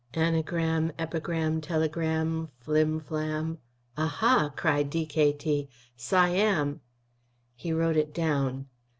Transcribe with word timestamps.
"Anagram, 0.15 0.91
epigram, 0.97 1.61
telegram, 1.61 2.49
flimflam 2.65 3.59
aha!" 3.95 4.51
cried 4.55 4.89
D.K.T. 4.89 5.69
"Siam!" 5.95 6.81
He 7.55 7.71
wrote 7.71 7.97
it 7.97 8.11
down. 8.11 8.65